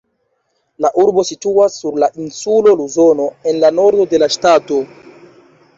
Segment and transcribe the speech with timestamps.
[0.85, 4.83] La urbo situas sur la insulo Luzono, en la nordo de la ŝtato.